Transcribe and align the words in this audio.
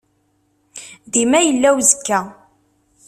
Dima 1.11 1.39
yella 1.41 1.69
uzekka. 1.79 2.19